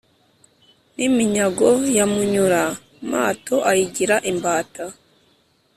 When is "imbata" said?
4.31-4.85